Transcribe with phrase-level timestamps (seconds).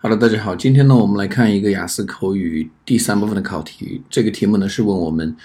[0.00, 4.00] Hello，大家好，今天呢，我们来看一个雅思口语第三部分的考题。
[4.08, 5.36] 这个题目呢是问我们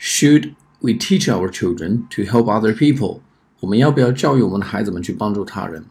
[0.00, 3.20] ：Should we teach our children to help other people？
[3.60, 5.84] 我们要不要教育我们的孩子们去帮助他人？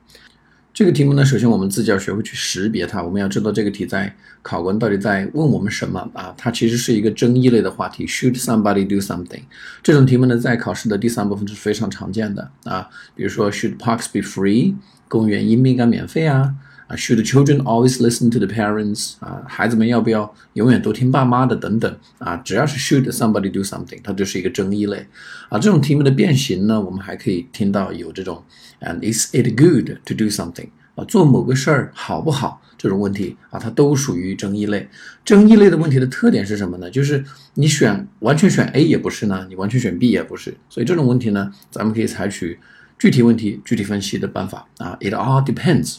[0.74, 3.04] 这个题目呢，首先我们自己要学会去识别它。
[3.04, 6.34] 我们要知道这个题在考官到底在问我们什么啊？
[6.36, 8.08] 它其实是一个争议类的话题。
[8.08, 9.44] Should somebody do something？
[9.84, 12.90] 这种题目呢，在考试的第三部分是非常常见的啊。
[13.14, 14.74] 比如说，Should parks be free？
[15.08, 16.56] 公园应不应该免费啊？
[16.88, 19.16] 啊，Should children always listen to the parents？
[19.20, 21.56] 啊，孩子们要不要永远都听爸妈的？
[21.56, 25.06] 等等啊，只要是 Should somebody do something，它就是一个争议类
[25.50, 25.60] 啊。
[25.60, 28.44] 这种题目的变形呢，我们还可以听到有这种
[28.80, 30.70] And is it good to do something？
[30.96, 32.62] 啊，做某个事儿好不好？
[32.78, 34.88] 这种问题啊，它都属于争议类。
[35.26, 36.90] 争议类的问题的特点是什么呢？
[36.90, 37.24] 就是
[37.56, 40.56] 你选完全选 A 也不是呢，你完全选 B 也不是。
[40.70, 42.60] 所以这种问题呢，咱们可以采取
[42.98, 44.96] 具体问题具体分析的办法啊。
[45.02, 45.98] It all depends。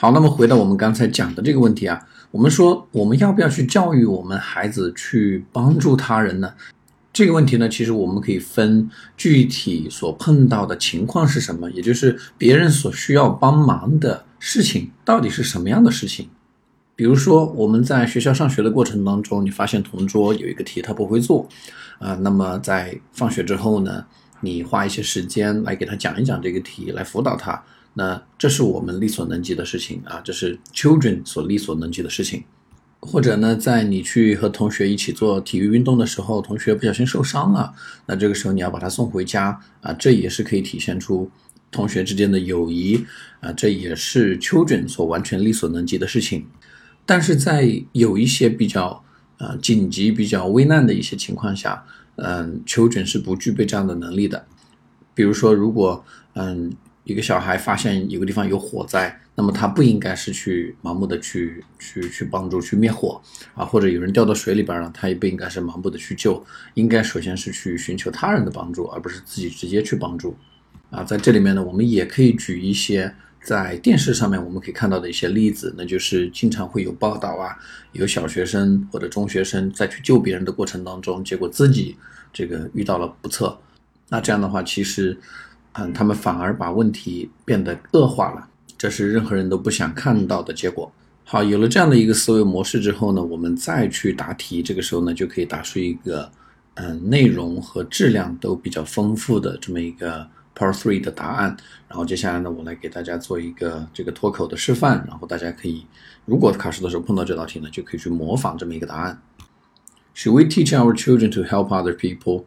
[0.00, 6.54] 好，那么回到我们刚才讲的这个问题啊，我们说我们要不要去教育我们孩子去帮助他人呢？
[7.12, 16.28] 这个问题呢，其实我们可以分具体所碰到的情况是什么，也就是别人所需要帮忙的事情到底是什么样的事情。
[16.94, 21.48] 比如说我们在学校上学的过程当中，你发现同桌有一个题他不会做，
[21.98, 24.04] 啊，那么在放学之后呢，
[24.42, 27.60] 你花一些时间来给他讲一讲这个题，来辅导他。
[27.98, 32.44] 那这是我们力所能及的事情啊，这是 children 所力所能及的事情。
[33.00, 37.74] 或者呢，在你去和同学一起做体育运动的时候，同学不小心受伤了，
[38.06, 41.28] 那这个时候你要把他送回家啊，这也是可以体现出
[41.72, 43.04] 同学之间的友谊
[43.40, 46.46] 啊，这也是 children 所完全力所能及的事情。
[47.04, 49.02] 但是在有一些比较
[49.38, 54.46] 啊紧急、比较危难的一些情况下，嗯，children 是不具备这样的能力的。
[55.16, 56.04] 比如说，如果
[56.34, 56.70] 嗯。
[57.08, 63.18] 一个小孩发现有个地方有火灾，那么他不应该是去盲目的去去去帮助去灭火
[63.54, 70.36] 啊，或者有人掉到水里边了，他也不应该是盲目的去救，应该首先是去寻求他人的帮助，而不是自己直接去帮助
[70.90, 71.02] 啊。
[71.02, 73.10] 在这里面呢，我们也可以举一些
[73.42, 77.56] 在电视上面我们可以看到的一些例子，那就是经常会有报道啊，
[77.92, 81.96] 有小学生或者中学生在去救别人的过程当中，结果自己
[82.34, 83.58] 这个遇到了不测，
[84.10, 85.18] 那这样的话其实。
[85.72, 90.90] 嗯，他们反而把问题变得恶化了，这是任何人都不想看到的结果。
[91.24, 96.30] 好，有了这样的一个思维模式之后呢，我们再去答题，这个时候呢，就可以答出一个
[96.74, 101.56] 嗯内容和质量都比较丰富的这么一个 Part Three 的答案。
[101.86, 105.86] 然后接下来呢，我来给大家做一个这个脱口的示范，然后大家可以
[106.24, 109.20] 如果考试的时候碰到这道题呢，就可以去模仿这么一个答案。
[110.14, 112.44] Should we teach our children to help other people?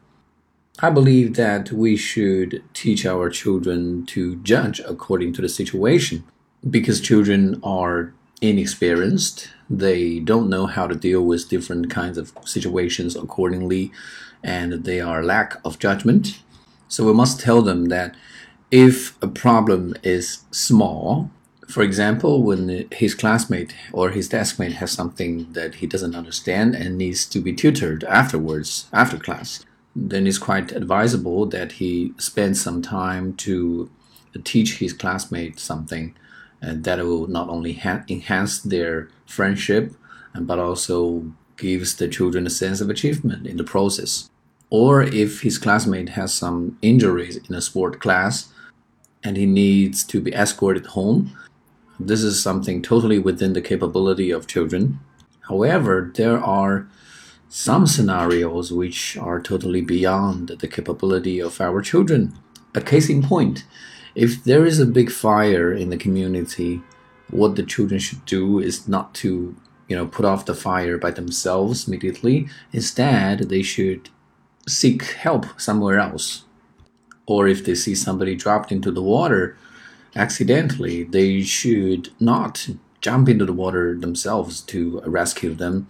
[0.80, 6.24] I believe that we should teach our children to judge according to the situation
[6.68, 9.50] because children are inexperienced.
[9.70, 13.92] They don't know how to deal with different kinds of situations accordingly,
[14.44, 16.42] and they are lack of judgment.
[16.88, 18.16] So we must tell them that
[18.72, 21.30] if a problem is small,
[21.68, 26.98] for example, when his classmate or his deskmate has something that he doesn't understand and
[26.98, 29.64] needs to be tutored afterwards, after class,
[29.96, 33.90] then it's quite advisable that he spends some time to
[34.44, 36.16] teach his classmates something
[36.62, 37.72] and that will not only
[38.10, 39.94] enhance their friendship
[40.36, 41.26] but also
[41.58, 44.30] gives the children a sense of achievement in the process.
[44.70, 48.48] Or if his classmate has some injuries in a sport class
[49.24, 51.36] and he needs to be escorted home
[52.08, 55.00] this is something totally within the capability of children.
[55.42, 56.88] However there are
[57.54, 62.34] some scenarios which are totally beyond the capability of our children.
[62.74, 63.66] A case in point,
[64.16, 66.82] if there is a big fire in the community,
[67.30, 69.54] what the children should do is not to,
[69.90, 72.48] you know, put off the fire by themselves immediately.
[72.72, 74.08] Instead, they should
[74.66, 76.46] seek help somewhere else.
[77.26, 79.58] Or if they see somebody dropped into the water
[80.16, 82.70] accidentally, they should not
[83.02, 85.88] jump into the water themselves to rescue them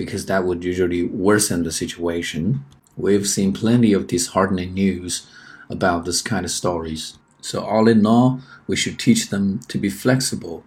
[0.00, 2.60] because that would usually worsen the situation.
[2.96, 5.22] We've seen plenty of disheartening news
[5.68, 7.14] about this kind of stories.
[7.40, 10.62] So all in all, we should teach them to be flexible.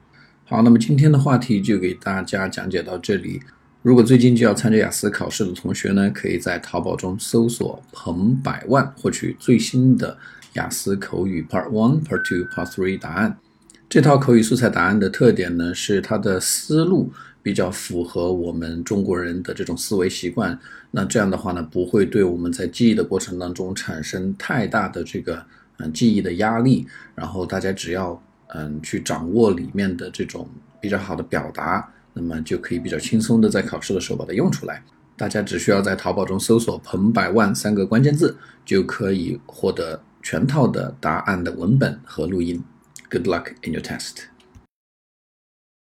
[0.45, 3.41] 好，那么今天的话题就给大家讲解到这里。
[3.81, 10.17] 如果最近就要参加雅思考试的同学呢，可以在淘宝中搜索“彭百万”，获取最新的
[10.53, 13.37] 雅思口语 Part One、Part Two、Part Three 答案。
[13.94, 17.12] 这套口语素材答案的特点呢，是它的思路
[17.44, 20.58] 比较符合我们中国人的这种思维习惯，
[20.90, 25.40] 那这样的话呢，不会对我们在记忆的过程当中产生太大的这个
[25.76, 26.84] 嗯记忆的压力。
[27.14, 30.48] 然后大家只要嗯去掌握里面的这种
[30.80, 34.82] 比较好的表达，那么就可以比较轻松的在考试的时候把它用出来。
[35.16, 42.60] 大家只需要在淘宝中搜索“彭百万”三个关键字，就可以获得全套的答案的文本和录音。
[43.14, 44.26] Good luck in your test.